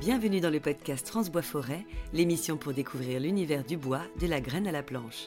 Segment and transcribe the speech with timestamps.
[0.00, 4.40] Bienvenue dans le podcast France Bois Forêt, l'émission pour découvrir l'univers du bois, de la
[4.40, 5.26] graine à la planche.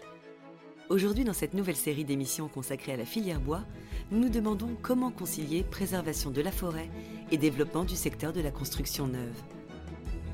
[0.87, 3.65] Aujourd'hui, dans cette nouvelle série d'émissions consacrée à la filière bois,
[4.11, 6.89] nous nous demandons comment concilier préservation de la forêt
[7.31, 9.43] et développement du secteur de la construction neuve.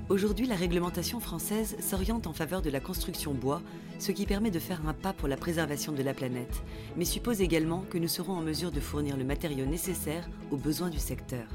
[0.08, 3.64] Aujourd'hui, la réglementation française s'oriente en faveur de la construction bois,
[3.98, 6.64] ce qui permet de faire un pas pour la préservation de la planète,
[6.96, 10.92] mais suppose également que nous serons en mesure de fournir le matériau nécessaire aux besoins
[10.92, 11.48] du secteur.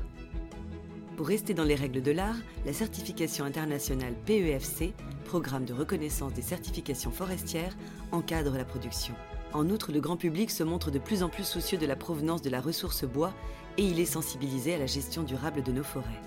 [1.16, 4.95] Pour rester dans les règles de l'art, la certification internationale PEFC,
[5.27, 7.77] Programme de reconnaissance des certifications forestières,
[8.12, 9.15] encadre la production.
[9.53, 12.43] En outre, le grand public se montre de plus en plus soucieux de la provenance
[12.43, 13.33] de la ressource bois
[13.79, 16.20] et il est sensibilisé à la gestion durable de nos forêts.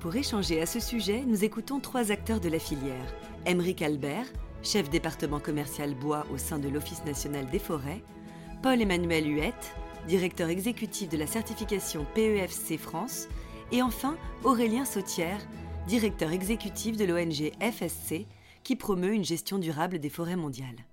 [0.00, 3.14] Pour échanger à ce sujet, nous écoutons trois acteurs de la filière.
[3.44, 4.26] Emeric Albert,
[4.62, 8.02] chef département commercial bois au sein de l'Office national des forêts,
[8.62, 9.74] Paul-Emmanuel Huette,
[10.06, 13.28] directeur exécutif de la certification PEFC France,
[13.72, 15.40] et enfin Aurélien Sautière,
[15.86, 18.26] directeur exécutif de l'ONG FSC,
[18.62, 20.84] qui promeut une gestion durable des forêts mondiales.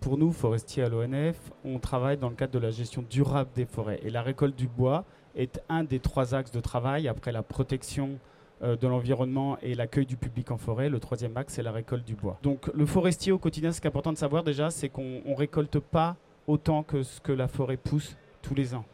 [0.00, 3.66] Pour nous, forestiers à l'ONF, on travaille dans le cadre de la gestion durable des
[3.66, 4.00] forêts.
[4.02, 5.04] Et la récolte du bois
[5.34, 8.18] est un des trois axes de travail après la protection
[8.62, 10.88] euh, de l'environnement et l'accueil du public en forêt.
[10.88, 12.38] Le troisième axe, c'est la récolte du bois.
[12.42, 15.34] Donc le forestier au quotidien, ce qui est important de savoir déjà, c'est qu'on ne
[15.34, 16.16] récolte pas
[16.46, 18.84] autant que ce que la forêt pousse tous les ans.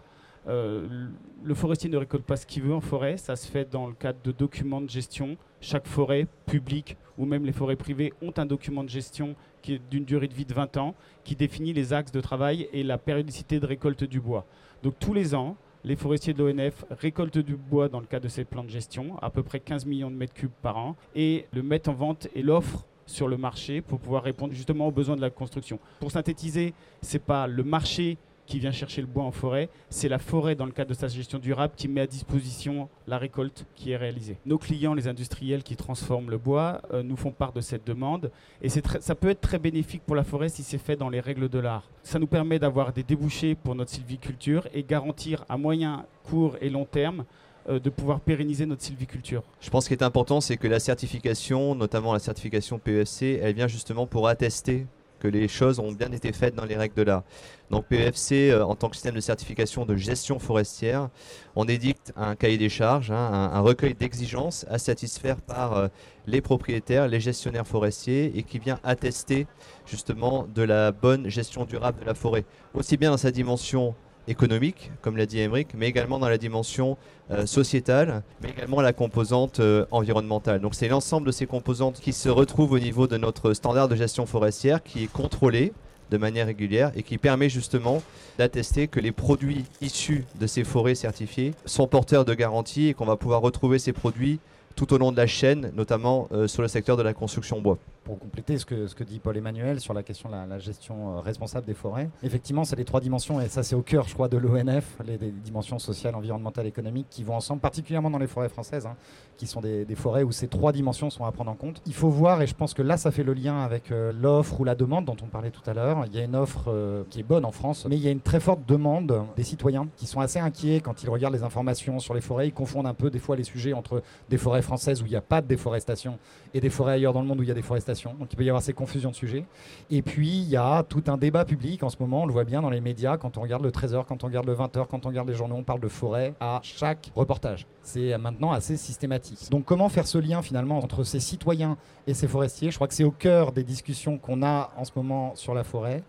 [0.48, 1.06] Euh,
[1.44, 3.94] le forestier ne récolte pas ce qu'il veut en forêt, ça se fait dans le
[3.94, 5.36] cadre de documents de gestion.
[5.60, 9.80] Chaque forêt publique ou même les forêts privées ont un document de gestion qui est
[9.90, 12.98] d'une durée de vie de 20 ans, qui définit les axes de travail et la
[12.98, 14.44] périodicité de récolte du bois.
[14.82, 18.28] Donc tous les ans, les forestiers de l'ONF récoltent du bois dans le cadre de
[18.28, 21.46] ces plans de gestion, à peu près 15 millions de mètres cubes par an, et
[21.52, 25.16] le mettent en vente et l'offrent sur le marché pour pouvoir répondre justement aux besoins
[25.16, 25.78] de la construction.
[26.00, 30.18] Pour synthétiser, c'est pas le marché qui vient chercher le bois en forêt, c'est la
[30.18, 33.92] forêt dans le cadre de sa gestion durable qui met à disposition la récolte qui
[33.92, 34.36] est réalisée.
[34.46, 38.30] Nos clients, les industriels qui transforment le bois, euh, nous font part de cette demande
[38.60, 41.48] et ça peut être très bénéfique pour la forêt si c'est fait dans les règles
[41.48, 41.88] de l'art.
[42.02, 46.70] Ça nous permet d'avoir des débouchés pour notre sylviculture et garantir à moyen, court et
[46.70, 47.24] long terme
[47.68, 49.44] euh, de pouvoir pérenniser notre sylviculture.
[49.60, 53.68] Je pense qu'il est important, c'est que la certification, notamment la certification PESC, elle vient
[53.68, 54.86] justement pour attester
[55.22, 57.22] que les choses ont bien été faites dans les règles de l'art.
[57.70, 61.10] Donc PEFC, euh, en tant que système de certification de gestion forestière,
[61.54, 65.88] on édicte un cahier des charges, hein, un, recueil d'exigences à satisfaire par euh,
[66.26, 69.46] les propriétaires, les gestionnaires forestiers, et qui vient attester
[69.86, 72.44] justement de la bonne gestion durable de la forêt,
[72.74, 73.94] aussi bien dans sa dimension
[74.28, 76.96] économique, comme l'a dit Emmerich, mais également dans la dimension
[77.30, 80.60] euh, sociétale, mais également la composante euh, environnementale.
[80.60, 83.96] Donc c'est l'ensemble de ces composantes qui se retrouvent au niveau de notre standard de
[83.96, 85.72] gestion forestière qui est contrôlé
[86.10, 88.02] de manière régulière et qui permet justement
[88.38, 93.06] d'attester que les produits issus de ces forêts certifiées sont porteurs de garanties et qu'on
[93.06, 94.38] va pouvoir retrouver ces produits
[94.74, 97.78] tout au long de la chaîne, notamment euh, sur le secteur de la construction bois
[98.04, 101.20] pour compléter ce que, ce que dit Paul-Emmanuel sur la question de la, gestion euh,
[101.20, 104.28] responsable des forêts, effectivement, c'est les trois dimensions, et ça c'est au cœur, je crois,
[104.28, 108.86] de l'ONF, les, dimensions sociales, environnementales, économiques, qui vont ensemble, particulièrement dans les forêts françaises,
[108.86, 108.96] hein,
[109.36, 111.80] qui sont des, forêts où ces trois dimensions sont à prendre en compte.
[111.86, 114.60] Il faut voir, et je pense que là, ça fait le lien avec euh, l'offre
[114.60, 116.04] ou la demande dont on parlait tout à l'heure.
[116.06, 118.20] Il y a une offre qui est bonne en France, mais il y a une
[118.20, 122.14] très forte demande des citoyens qui sont assez inquiets quand ils regardent les informations sur
[122.14, 122.48] les forêts.
[122.48, 125.16] Ils confondent un peu des fois les sujets entre des forêts françaises où il n'y
[125.16, 126.18] a pas de déforestation
[126.54, 128.44] et des forêts ailleurs dans le monde où il y a déforestation donc il peut
[128.44, 129.44] y avoir ces confusions de sujets.
[129.90, 132.44] Et puis il y a tout un débat public en ce moment, on le voit
[132.44, 135.06] bien dans les médias, quand on regarde le 13h, quand on regarde le 20h, quand
[135.06, 137.66] on regarde les journaux, on parle de forêt à chaque reportage.
[137.82, 139.50] C'est maintenant assez systématique.
[139.50, 142.70] Donc comment faire ce lien finalement entre ces citoyens et ces forestiers?
[142.70, 145.64] Je crois que c'est au cœur des discussions qu'on a en ce moment sur la
[145.64, 146.02] forêt.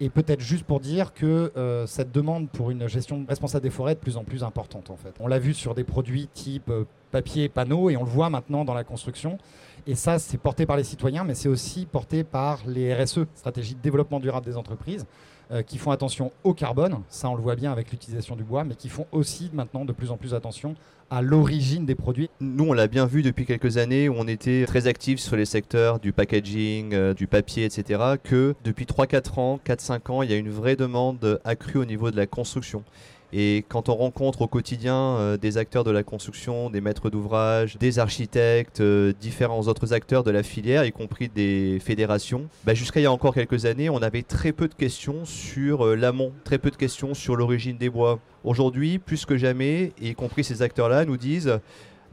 [0.00, 3.92] Et peut-être juste pour dire que euh, cette demande pour une gestion responsable des forêts
[3.92, 5.14] est de plus en plus importante en fait.
[5.18, 8.64] On l'a vu sur des produits type euh, papier, panneau, et on le voit maintenant
[8.64, 9.38] dans la construction.
[9.86, 13.74] Et ça, c'est porté par les citoyens, mais c'est aussi porté par les RSE, stratégies
[13.74, 15.06] de développement durable des entreprises,
[15.50, 18.64] euh, qui font attention au carbone, ça on le voit bien avec l'utilisation du bois,
[18.64, 20.74] mais qui font aussi maintenant de plus en plus attention
[21.10, 22.28] à l'origine des produits.
[22.40, 25.46] Nous, on l'a bien vu depuis quelques années où on était très actifs sur les
[25.46, 30.34] secteurs du packaging, euh, du papier, etc., que depuis 3-4 ans, 4-5 ans, il y
[30.34, 32.84] a une vraie demande accrue au niveau de la construction.
[33.32, 37.76] Et quand on rencontre au quotidien euh, des acteurs de la construction, des maîtres d'ouvrage,
[37.76, 43.00] des architectes, euh, différents autres acteurs de la filière, y compris des fédérations, bah, jusqu'à
[43.00, 46.32] il y a encore quelques années, on avait très peu de questions sur euh, l'amont,
[46.44, 48.18] très peu de questions sur l'origine des bois.
[48.44, 51.60] Aujourd'hui, plus que jamais, y compris ces acteurs-là nous disent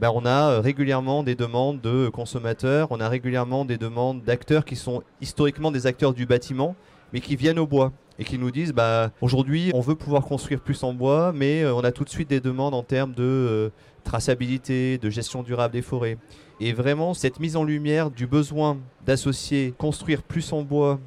[0.00, 4.76] bah, on a régulièrement des demandes de consommateurs, on a régulièrement des demandes d'acteurs qui
[4.76, 6.76] sont historiquement des acteurs du bâtiment,
[7.14, 10.60] mais qui viennent au bois et qui nous disent bah, aujourd'hui on veut pouvoir construire
[10.60, 13.22] plus en bois, mais euh, on a tout de suite des demandes en termes de
[13.22, 13.68] euh,
[14.04, 16.18] traçabilité, de gestion durable des forêts.
[16.60, 20.98] Et vraiment, cette mise en lumière du besoin d'associer construire plus en bois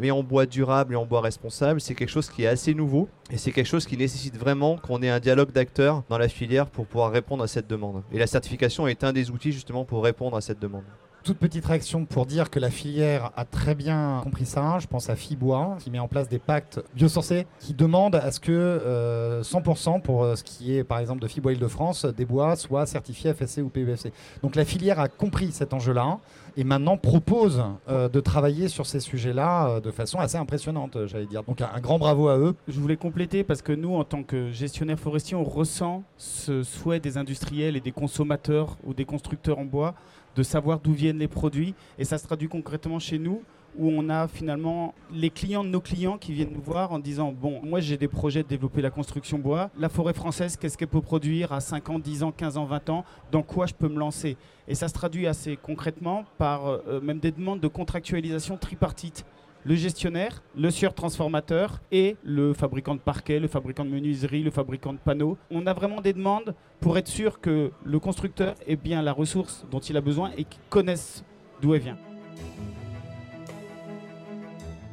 [0.00, 3.08] mais en bois durable et en bois responsable, c'est quelque chose qui est assez nouveau
[3.30, 6.66] et c'est quelque chose qui nécessite vraiment qu'on ait un dialogue d'acteurs dans la filière
[6.66, 8.02] pour pouvoir répondre à cette demande.
[8.12, 10.84] Et la certification est un des outils justement pour répondre à cette demande
[11.28, 14.78] toute petite réaction pour dire que la filière a très bien compris ça.
[14.78, 18.40] Je pense à Fibois, qui met en place des pactes biosourcés, qui demandent à ce
[18.40, 22.56] que 100% euh, pour euh, ce qui est par exemple de Fibois Île-de-France, des bois
[22.56, 24.10] soient certifiés FSC ou PUFC.
[24.42, 26.18] Donc la filière a compris cet enjeu-là
[26.56, 31.42] et maintenant propose euh, de travailler sur ces sujets-là de façon assez impressionnante, j'allais dire.
[31.42, 32.54] Donc un grand bravo à eux.
[32.68, 37.00] Je voulais compléter parce que nous, en tant que gestionnaire forestier, on ressent ce souhait
[37.00, 39.94] des industriels et des consommateurs ou des constructeurs en bois
[40.36, 41.74] de savoir d'où viennent les produits.
[41.98, 43.42] Et ça se traduit concrètement chez nous
[43.76, 47.32] où on a finalement les clients de nos clients qui viennent nous voir en disant
[47.32, 49.70] bon moi j'ai des projets de développer la construction bois.
[49.78, 52.90] La forêt française qu'est-ce qu'elle peut produire à 5 ans 10 ans 15 ans 20
[52.90, 53.04] ans?
[53.30, 54.36] Dans quoi je peux me lancer?
[54.66, 59.24] Et ça se traduit assez concrètement par euh, même des demandes de contractualisation tripartite
[59.64, 64.50] le gestionnaire, le sieur transformateur et le fabricant de parquet, le fabricant de menuiserie, le
[64.50, 65.36] fabricant de panneaux.
[65.50, 69.66] On a vraiment des demandes pour être sûr que le constructeur ait bien la ressource
[69.70, 71.24] dont il a besoin et qu'il connaisse
[71.60, 71.98] d'où elle vient.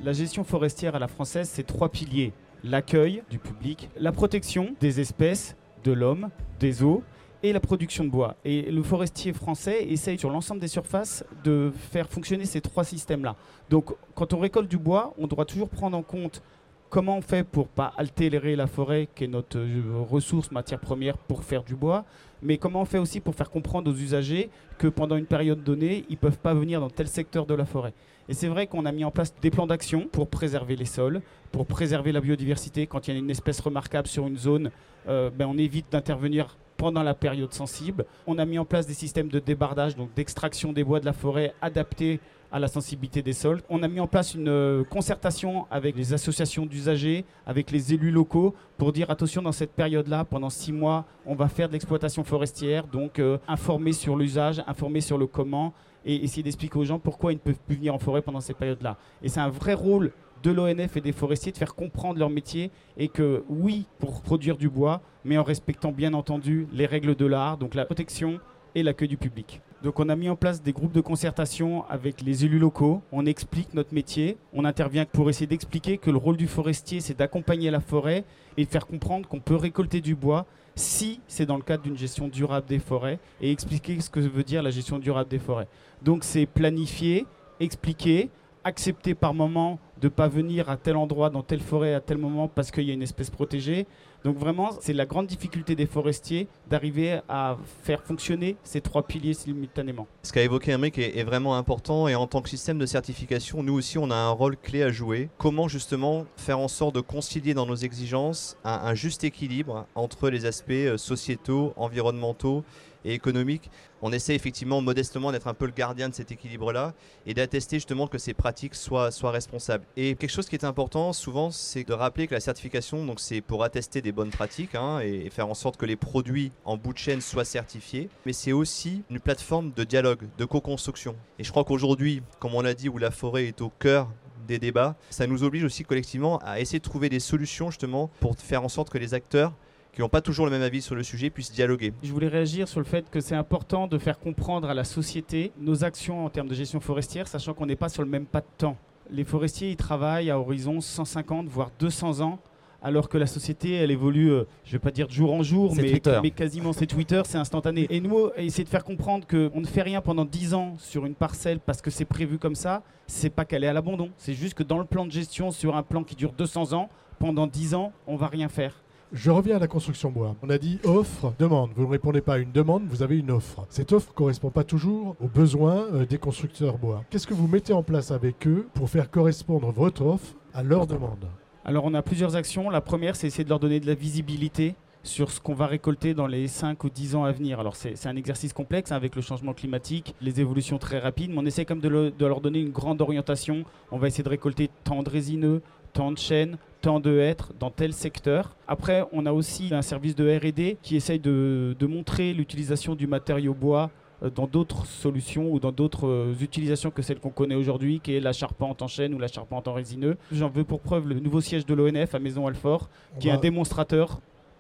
[0.04, 2.34] La gestion forestière à la française, c'est trois piliers.
[2.64, 6.30] L'accueil du public, la protection des espèces, de l'homme,
[6.60, 7.04] des eaux
[7.46, 8.36] et la production de bois.
[8.44, 13.36] Et le forestier français essaye sur l'ensemble des surfaces de faire fonctionner ces trois systèmes-là.
[13.70, 16.42] Donc quand on récolte du bois, on doit toujours prendre en compte
[16.90, 21.18] comment on fait pour pas altérer la forêt, qui est notre euh, ressource matière première
[21.18, 22.06] pour faire du bois,
[22.42, 26.06] mais comment on fait aussi pour faire comprendre aux usagers que pendant une période donnée,
[26.10, 27.94] ils ne peuvent pas venir dans tel secteur de la forêt.
[28.28, 31.22] Et c'est vrai qu'on a mis en place des plans d'action pour préserver les sols,
[31.52, 32.88] pour préserver la biodiversité.
[32.88, 34.72] Quand il y a une espèce remarquable sur une zone,
[35.08, 38.06] euh, ben on évite d'intervenir pendant la période sensible.
[38.28, 41.14] On a mis en place des systèmes de débardage, donc d'extraction des bois de la
[41.14, 42.20] forêt adaptés
[42.52, 43.62] à la sensibilité des sols.
[43.70, 48.12] On a mis en place une euh, concertation avec les associations d'usagers, avec les élus
[48.12, 52.24] locaux, pour dire attention, dans cette période-là, pendant six mois, on va faire de l'exploitation
[52.24, 55.74] forestière, donc euh, informer sur l'usage, informer sur le comment,
[56.06, 58.58] et essayer d'expliquer aux gens pourquoi ils ne peuvent plus venir en forêt pendant cette
[58.58, 58.96] période-là.
[59.22, 60.12] Et c'est un vrai rôle
[60.46, 64.58] de l'ONF et des forestiers de faire comprendre leur métier et que oui, pour produire
[64.58, 68.40] du bois, mais en respectant bien entendu les règles de l'art, donc la protection
[68.76, 69.62] et l'accueil du public.
[69.82, 73.26] Donc on a mis en place des groupes de concertation avec les élus locaux, on
[73.26, 77.72] explique notre métier, on intervient pour essayer d'expliquer que le rôle du forestier c'est d'accompagner
[77.72, 78.24] la forêt
[78.58, 80.46] et de faire comprendre qu'on peut récolter du bois
[80.76, 84.44] si c'est dans le cadre d'une gestion durable des forêts et expliquer ce que veut
[84.44, 85.68] dire la gestion durable des forêts.
[86.04, 87.26] Donc c'est planifier,
[87.60, 88.30] expliquer,
[88.66, 92.48] accepter par moment de pas venir à tel endroit, dans telle forêt, à tel moment
[92.48, 93.88] parce qu'il y a une espèce protégée.
[94.24, 99.34] Donc vraiment, c'est la grande difficulté des forestiers d'arriver à faire fonctionner ces trois piliers
[99.34, 100.06] simultanément.
[100.22, 103.74] Ce qu'a évoqué Emmerich est, vraiment important et en tant que système de certification, nous
[103.74, 105.30] aussi, on a un rôle clé à jouer.
[105.40, 110.46] Comment justement faire en sorte de concilier dans nos exigences un juste équilibre entre les
[110.46, 112.64] aspects euh, sociétaux, environnementaux
[113.06, 113.70] et économique.
[114.02, 116.94] On essaie effectivement modestement d'être un peu le gardien de cet équilibre-là
[117.26, 119.86] et d'attester justement que ces pratiques soient responsables.
[119.98, 123.40] Et quelque chose qui est important souvent, c'est de rappeler que la certification, donc c'est
[123.40, 126.92] pour attester des bonnes pratiques hein, et, faire en sorte que les produits en bout
[126.92, 131.16] de chaîne soient certifiés, mais c'est aussi une plateforme de dialogue, de co-construction.
[131.40, 134.10] Et je crois qu'aujourd'hui, comme on l'a dit, où la forêt est au cœur
[134.48, 138.38] des débats, ça nous oblige aussi collectivement à essayer de trouver des solutions justement pour
[138.38, 139.54] faire en sorte que les acteurs
[139.94, 141.94] qui n'ont pas toujours le même avis sur le sujet puissent dialoguer.
[142.04, 145.54] Je voulais réagir sur le fait que c'est important de faire comprendre à la société
[145.58, 148.42] nos actions en termes de gestion forestière, sachant qu'on n'est pas sur le même pas
[148.42, 148.78] de temps.
[149.10, 152.40] Les forestiers, ils travaillent à horizon 150, voire 200 ans
[152.86, 155.42] alors que la société, elle évolue, euh, je ne vais pas dire de jour en
[155.42, 157.88] jour, mais, mais, quasiment c'est Twitter, c'est instantané.
[157.90, 161.16] Et nous, essayer de faire comprendre qu'on ne fait rien pendant 10 ans sur une
[161.16, 164.12] parcelle parce que c'est prévu comme ça, c'est pas qu'elle est à l'abandon.
[164.18, 166.90] C'est juste que dans le plan de gestion, sur un plan qui dure 200 ans,
[167.18, 168.76] pendant 10 ans, on va rien faire.
[169.16, 170.36] Je reviens à la construction bois.
[170.44, 171.72] On a dit offre, demande.
[171.74, 173.66] Vous ne répondez pas à une demande, vous avez une offre.
[173.70, 177.02] Cette offre ne correspond pas toujours aux besoins euh, des constructeurs bois.
[177.10, 180.86] Qu'est-ce que vous mettez en place avec eux pour faire correspondre votre offre à leur
[180.86, 181.30] demande?
[181.64, 182.70] Alors on a plusieurs actions.
[182.70, 186.14] La première, c'est essayer de leur donner de la visibilité sur ce qu'on va récolter
[186.14, 187.62] dans les 5 ou 10 ans à venir.
[187.62, 191.40] Alors c'est un exercice complexe hein, avec le changement climatique, les évolutions très rapides, mais
[191.40, 193.64] on essaie comme de, de, leur donner une grande orientation.
[193.94, 195.62] On va essayer de récolter tant de résineux,
[195.94, 198.56] tant de chênes, de être dans tel secteur.
[198.68, 203.54] Après, on a aussi un service de RD qui essaye de, montrer l'utilisation du matériau
[203.54, 203.90] bois
[204.24, 208.16] euh, dans d'autres solutions ou dans d'autres euh, utilisations que celles qu'on connaît aujourd'hui, qui
[208.16, 210.18] est la charpente en chaîne ou la charpente en résineux.
[210.32, 212.90] J'en veux pour preuve le nouveau siège de l'ONF à Maison Alfort,
[213.20, 214.20] qui est un démonstrateur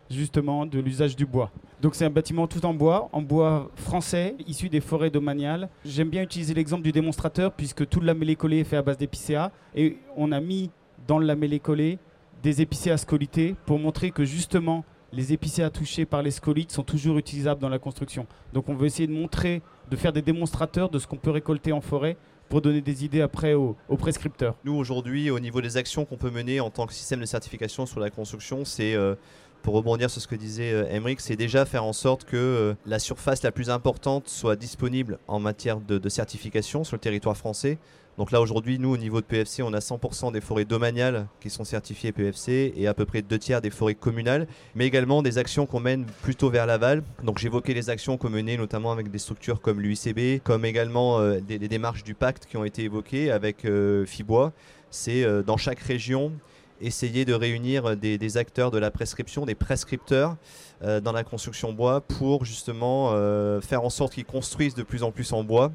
[0.09, 1.51] justement de l'usage du bois.
[1.81, 5.69] Donc c'est un bâtiment tout en bois, en bois français, issu des forêts domaniales.
[5.83, 8.97] J'aime bien utiliser l'exemple du démonstrateur puisque tout le lamellé collé est fait à base
[8.97, 10.69] d'épicéa et on a mis
[11.07, 11.97] dans le lamellé collé
[12.43, 17.17] des épicéas scolités pour montrer que justement les épicéas touchés par les scolites sont toujours
[17.17, 18.27] utilisables dans la construction.
[18.53, 21.71] Donc on veut essayer de montrer, de faire des démonstrateurs de ce qu'on peut récolter
[21.71, 22.17] en forêt
[22.49, 24.55] pour donner des idées après aux, prescripteurs.
[24.65, 27.85] Nous aujourd'hui, au niveau des actions qu'on peut mener en tant que système de certification
[27.85, 29.15] sur la construction, c'est euh,
[29.63, 32.99] pour rebondir sur ce que disait euh, c'est déjà faire en sorte que euh, la
[32.99, 37.79] surface la plus importante soit disponible en matière de certification sur le territoire français.
[38.17, 41.49] Donc là aujourd'hui, nous au niveau de PFC, on a 100% des forêts domaniales qui
[41.49, 45.37] sont certifiées PFC et à peu près deux tiers des forêts communales, mais également des
[45.37, 47.03] actions qu'on mène plutôt vers l'aval.
[47.23, 51.41] Donc j'évoquais les actions qu'on menait notamment avec des structures comme l'UICB, comme également euh,
[51.41, 54.53] des, démarches du pacte qui ont été évoquées avec euh, Fibois.
[54.91, 56.31] C'est euh, dans chaque région
[56.79, 60.35] essayer de réunir des, acteurs de la prescription, des prescripteurs
[60.81, 63.11] dans la construction bois pour justement
[63.61, 65.71] faire en sorte qu'ils construisent de plus en plus en bois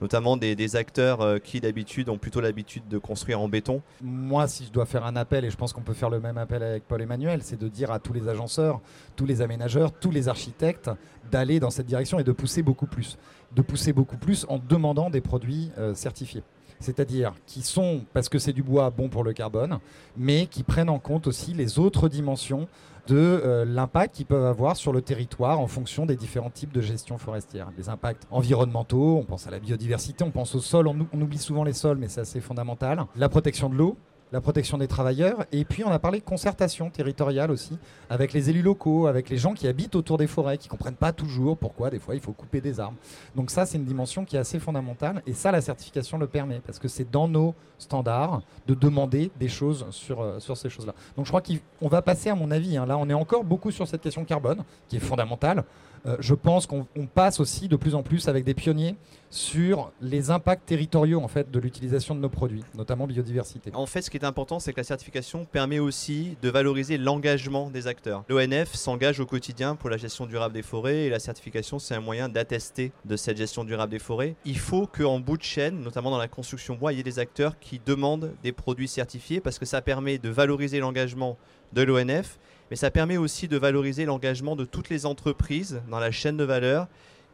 [0.00, 3.80] notamment des, acteurs euh, qui d'habitude ont plutôt l'habitude de construire en béton.
[4.02, 6.36] Moi, si je dois faire un appel, et je pense qu'on peut faire le même
[6.36, 8.80] appel avec Paul Emmanuel, c'est de dire à tous les agenceurs,
[9.16, 10.90] tous les aménageurs, tous les architectes
[11.30, 13.18] d'aller dans cette direction et de pousser beaucoup plus.
[13.54, 16.42] De pousser beaucoup plus en demandant des produits euh, certifiés
[16.80, 19.78] c'est-à-dire qui sont, parce que c'est du bois bon pour le carbone,
[20.16, 22.68] mais qui prennent en compte aussi les autres dimensions
[23.08, 26.80] de euh, l'impact qu'ils peuvent avoir sur le territoire en fonction des différents types de
[26.80, 27.70] gestion forestière.
[27.78, 31.64] Les impacts environnementaux, on pense à la biodiversité, on pense au sol, on oublie souvent
[31.64, 33.06] les sols, mais c'est assez fondamental.
[33.16, 33.96] La protection de l'eau,
[34.32, 35.44] la protection des travailleurs.
[35.52, 37.78] Et puis on a parlé de concertation territoriale aussi,
[38.10, 41.12] avec les élus locaux, avec les gens qui habitent autour des forêts, qui comprennent pas
[41.12, 42.96] toujours pourquoi des fois il faut couper des arbres.
[43.36, 46.60] Donc ça c'est une dimension qui est assez fondamentale et ça la certification le permet
[46.64, 50.94] parce que c'est dans nos standards de demander des choses sur, euh, sur ces choses-là.
[51.16, 52.86] Donc je crois qu'on va passer à mon avis, hein.
[52.86, 55.64] là on est encore beaucoup sur cette question carbone qui est fondamentale.
[56.06, 58.96] Euh, je pense qu'on passe aussi de plus en plus avec des pionniers
[59.30, 63.70] sur les impacts territoriaux en fait de l'utilisation de nos produits, notamment biodiversité.
[63.74, 67.70] En fait, ce qui est important, c'est que la certification permet aussi de valoriser l'engagement
[67.70, 68.24] des acteurs.
[68.28, 72.00] L'ONF s'engage au quotidien pour la gestion durable des forêts et la certification, c'est un
[72.00, 74.34] moyen d'attester de cette gestion durable des forêts.
[74.44, 77.18] Il faut qu'en bout de chaîne, notamment dans la construction bois, il y ait des
[77.18, 81.36] acteurs qui demandent des produits certifiés parce que ça permet de valoriser l'engagement
[81.72, 82.38] de l'ONF
[82.70, 86.44] mais ça permet aussi de valoriser l'engagement de toutes les entreprises dans la chaîne de
[86.44, 86.86] valeur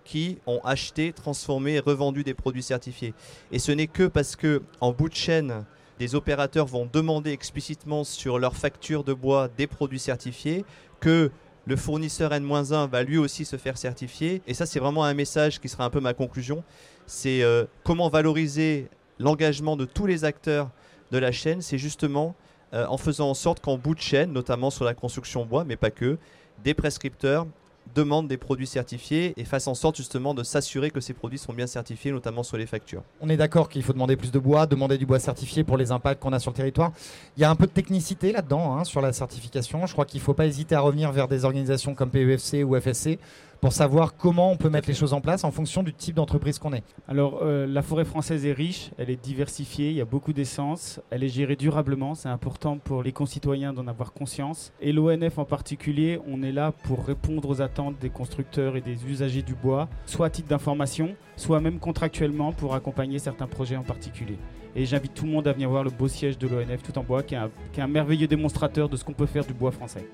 [0.05, 3.15] qui ont acheté, transformé et revendu des produits certifiés.
[3.53, 5.65] Et ce n'est que parce que en bout de chaîne,
[5.99, 10.65] des opérateurs vont demander explicitement sur leur facture de bois des produits certifiés
[11.01, 11.31] que
[11.67, 14.43] le fournisseur N-1 va lui aussi se faire certifier.
[14.47, 16.63] Et ça, c'est vraiment un message qui sera un peu ma conclusion.
[17.07, 18.89] C'est euh, comment valoriser
[19.19, 20.71] l'engagement de tous les acteurs
[21.11, 21.63] de la chaîne.
[21.63, 22.35] C'est justement
[22.73, 25.77] euh, en faisant en sorte qu'en bout de chaîne, notamment sur la construction bois, mais
[25.77, 26.19] pas que,
[26.63, 27.47] des prescripteurs
[27.95, 31.53] demandent des produits certifiés et fassent en sorte justement de s'assurer que ces produits sont
[31.53, 33.03] bien certifiés, notamment sur les factures.
[33.21, 35.93] On est d'accord qu'il faut demander plus de bois, demander du bois certifié pour les
[35.93, 36.93] impacts qu'on a sur le territoire.
[37.37, 39.87] Il y a un peu de technicité là-dedans, hein, sur la certification.
[39.87, 42.79] Je crois qu'il ne faut pas hésiter à revenir vers des organisations comme PEFC ou
[42.81, 43.19] FSC
[43.61, 46.59] pour savoir comment on peut mettre les choses en place en fonction du type d'entreprise
[46.59, 46.83] qu'on est.
[47.09, 51.01] Alors, euh, la forêt française est riche, elle est diversifiée, il y a beaucoup d'essence,
[51.11, 54.73] elle est gérée durablement, c'est important pour les concitoyens d'en avoir conscience.
[54.81, 59.05] Et l'ONF en particulier, on est là pour répondre aux attentes des constructeurs et des
[59.07, 63.83] usagers du bois, soit à titre d'information, soit même contractuellement pour accompagner certains projets en
[63.83, 64.39] particulier.
[64.77, 67.05] Et j'invite tout le monde à venir voir le beau siège de l'ONF tout en
[67.05, 70.09] bois, qui est un merveilleux démonstrateur de ce qu'on peut faire du bois français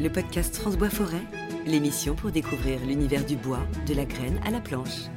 [0.00, 1.22] le podcast France Bois Forêt,
[1.66, 5.08] l'émission pour découvrir l'univers du bois, de la graine à la planche.